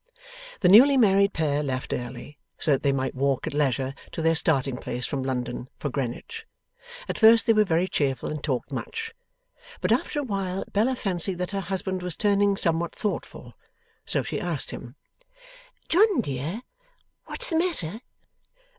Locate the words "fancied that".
10.95-11.51